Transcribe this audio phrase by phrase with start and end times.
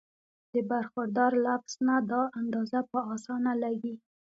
[0.53, 3.93] د برخوردار لفظ نه دا اندازه پۀ اسانه لګي